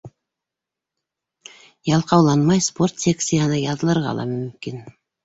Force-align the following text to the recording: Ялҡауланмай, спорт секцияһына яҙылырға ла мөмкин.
Ялҡауланмай, 1.89 2.63
спорт 2.69 3.05
секцияһына 3.05 3.61
яҙылырға 3.65 4.15
ла 4.23 4.27
мөмкин. 4.33 4.81